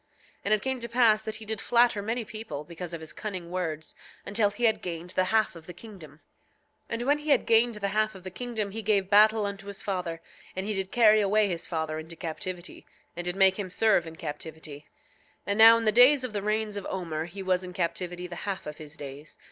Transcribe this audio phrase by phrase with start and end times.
[0.43, 3.51] And it came to pass that he did flatter many people, because of his cunning
[3.51, 3.93] words,
[4.25, 6.21] until he had gained the half of the kingdom.
[6.87, 9.67] 8:3 And when he had gained the half of the kingdom he gave battle unto
[9.67, 10.19] his father,
[10.55, 12.83] and he did carry away his father into captivity,
[13.15, 14.87] and did make him serve in captivity;
[15.41, 18.25] 8:4 And now, in the days of the reigns of Omer he was in captivity
[18.25, 19.37] the half of his days.